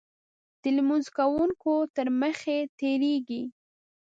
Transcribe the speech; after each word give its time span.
د 0.61 0.63
لمونځ 0.77 1.05
کوونکو 1.17 1.73
تر 1.95 2.07
مخې 2.21 2.57
تېرېږي. 2.79 3.43